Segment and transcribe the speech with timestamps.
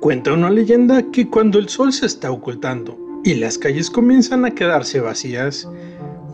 [0.00, 4.52] Cuenta una leyenda que cuando el sol se está ocultando y las calles comienzan a
[4.52, 5.68] quedarse vacías,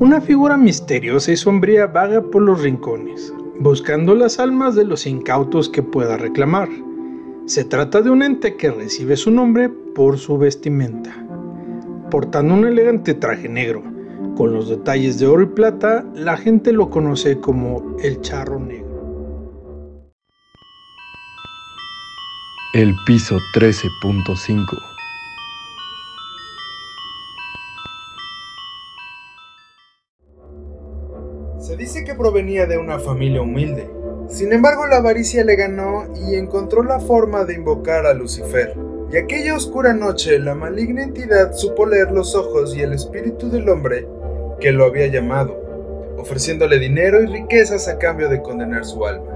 [0.00, 5.70] una figura misteriosa y sombría vaga por los rincones, buscando las almas de los incautos
[5.70, 6.68] que pueda reclamar.
[7.46, 11.26] Se trata de un ente que recibe su nombre por su vestimenta.
[12.10, 13.82] Portando un elegante traje negro,
[14.36, 18.83] con los detalles de oro y plata, la gente lo conoce como el charro negro.
[22.74, 24.82] El piso 13.5
[31.60, 33.88] Se dice que provenía de una familia humilde.
[34.28, 38.74] Sin embargo, la avaricia le ganó y encontró la forma de invocar a Lucifer.
[39.12, 43.68] Y aquella oscura noche, la maligna entidad supo leer los ojos y el espíritu del
[43.68, 44.08] hombre
[44.58, 49.33] que lo había llamado, ofreciéndole dinero y riquezas a cambio de condenar su alma.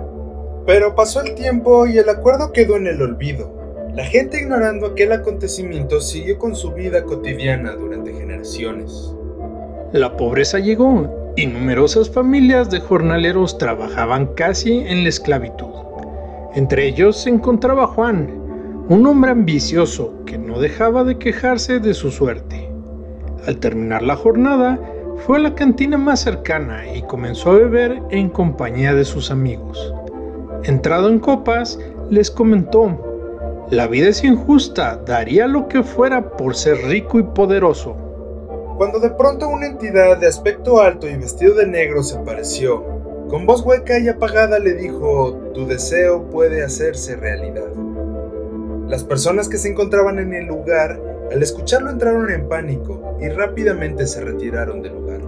[0.68, 3.50] Pero pasó el tiempo y el acuerdo quedó en el olvido.
[3.94, 9.14] La gente ignorando aquel acontecimiento siguió con su vida cotidiana durante generaciones.
[9.92, 15.72] La pobreza llegó y numerosas familias de jornaleros trabajaban casi en la esclavitud.
[16.54, 18.28] Entre ellos se encontraba Juan,
[18.90, 22.70] un hombre ambicioso que no dejaba de quejarse de su suerte.
[23.46, 24.78] Al terminar la jornada,
[25.24, 29.94] fue a la cantina más cercana y comenzó a beber en compañía de sus amigos.
[30.64, 31.78] Entrado en copas,
[32.10, 37.94] les comentó, la vida es injusta, daría lo que fuera por ser rico y poderoso.
[38.78, 42.82] Cuando de pronto una entidad de aspecto alto y vestido de negro se apareció,
[43.28, 47.68] con voz hueca y apagada le dijo, tu deseo puede hacerse realidad.
[48.88, 50.98] Las personas que se encontraban en el lugar,
[51.30, 55.20] al escucharlo entraron en pánico y rápidamente se retiraron del lugar.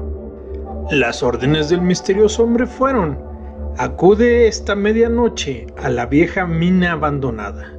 [0.91, 3.30] Las órdenes del misterioso hombre fueron,
[3.79, 7.73] Acude esta medianoche a la vieja mina abandonada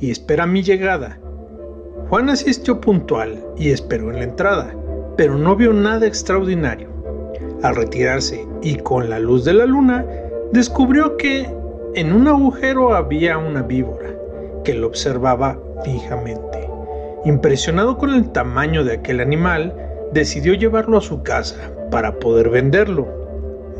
[0.00, 1.18] y espera mi llegada.
[2.08, 4.74] Juan asistió puntual y esperó en la entrada,
[5.16, 6.88] pero no vio nada extraordinario.
[7.62, 10.04] Al retirarse y con la luz de la luna,
[10.52, 11.48] descubrió que
[11.94, 14.10] en un agujero había una víbora
[14.64, 16.68] que lo observaba fijamente.
[17.24, 19.74] Impresionado con el tamaño de aquel animal,
[20.12, 23.06] decidió llevarlo a su casa para poder venderlo.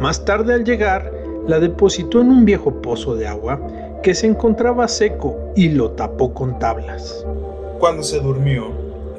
[0.01, 3.61] Más tarde al llegar, la depositó en un viejo pozo de agua
[4.03, 7.25] que se encontraba seco y lo tapó con tablas.
[7.79, 8.71] Cuando se durmió,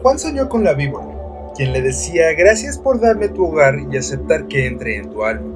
[0.01, 1.07] Juan soñó con la víbora,
[1.55, 5.53] quien le decía gracias por darme tu hogar y aceptar que entre en tu alma.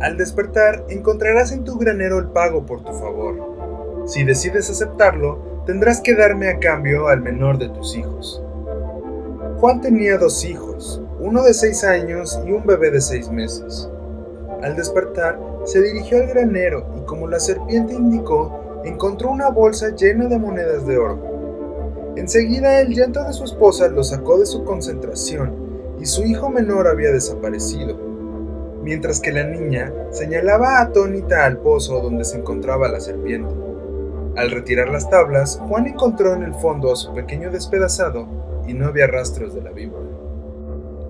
[0.00, 4.04] Al despertar, encontrarás en tu granero el pago por tu favor.
[4.06, 8.42] Si decides aceptarlo, tendrás que darme a cambio al menor de tus hijos.
[9.60, 13.88] Juan tenía dos hijos, uno de seis años y un bebé de seis meses.
[14.62, 20.26] Al despertar, se dirigió al granero y como la serpiente indicó, encontró una bolsa llena
[20.26, 22.14] de monedas de oro.
[22.16, 26.86] Enseguida el llanto de su esposa lo sacó de su concentración y su hijo menor
[26.86, 27.96] había desaparecido,
[28.82, 33.54] mientras que la niña señalaba atónita al pozo donde se encontraba la serpiente.
[34.36, 38.26] Al retirar las tablas, Juan encontró en el fondo a su pequeño despedazado
[38.66, 40.04] y no había rastros de la víbora.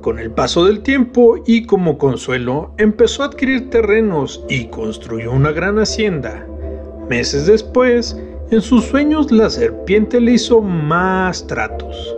[0.04, 5.50] Con el paso del tiempo y como consuelo, empezó a adquirir terrenos y construyó una
[5.50, 6.46] gran hacienda.
[7.08, 8.14] Meses después,
[8.50, 12.14] en sus sueños la serpiente le hizo más tratos,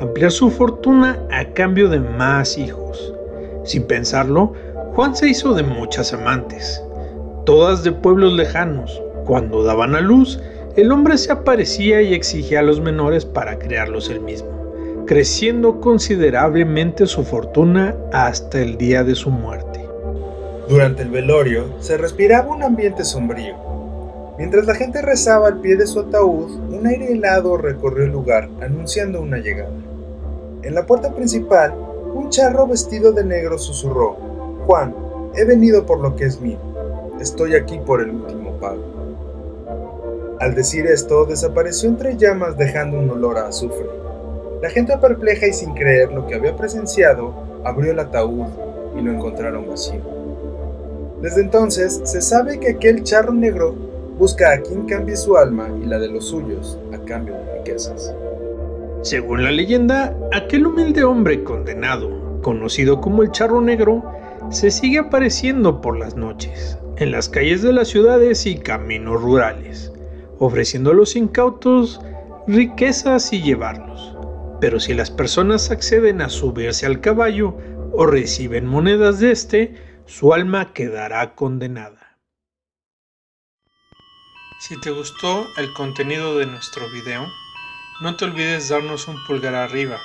[0.00, 3.12] ampliar su fortuna a cambio de más hijos.
[3.62, 4.54] Sin pensarlo,
[4.94, 6.82] Juan se hizo de muchas amantes,
[7.44, 9.02] todas de pueblos lejanos.
[9.26, 10.40] Cuando daban a luz,
[10.76, 14.57] el hombre se aparecía y exigía a los menores para crearlos él mismo
[15.08, 19.80] creciendo considerablemente su fortuna hasta el día de su muerte.
[20.68, 23.54] Durante el velorio se respiraba un ambiente sombrío.
[24.36, 28.50] Mientras la gente rezaba al pie de su ataúd, un aire helado recorrió el lugar,
[28.60, 29.72] anunciando una llegada.
[30.62, 31.72] En la puerta principal,
[32.12, 34.12] un charro vestido de negro susurró,
[34.66, 34.94] Juan,
[35.34, 36.58] he venido por lo que es mío.
[37.18, 40.36] Estoy aquí por el último pago.
[40.38, 43.86] Al decir esto, desapareció entre llamas dejando un olor a azufre.
[44.62, 47.32] La gente perpleja y sin creer lo que había presenciado,
[47.64, 48.46] abrió el ataúd
[48.98, 50.00] y lo encontraron vacío.
[51.22, 53.74] Desde entonces se sabe que aquel charro negro
[54.18, 58.14] busca a quien cambie su alma y la de los suyos a cambio de riquezas.
[59.02, 64.02] Según la leyenda, aquel humilde hombre condenado, conocido como el charro negro,
[64.50, 69.92] se sigue apareciendo por las noches, en las calles de las ciudades y caminos rurales,
[70.40, 72.00] ofreciendo a los incautos
[72.48, 74.17] riquezas y llevarlos.
[74.60, 77.56] Pero si las personas acceden a subirse al caballo
[77.92, 82.18] o reciben monedas de este, su alma quedará condenada.
[84.60, 87.26] Si te gustó el contenido de nuestro video,
[88.00, 89.98] No te olvides darnos un pulgar arriba.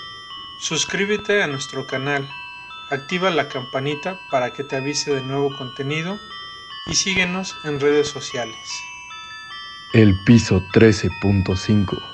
[0.62, 2.28] Suscríbete a nuestro canal.
[2.90, 6.18] Activa la campanita para que te avise de nuevo contenido
[6.88, 8.58] y síguenos en redes sociales.
[9.94, 12.13] El piso 13.5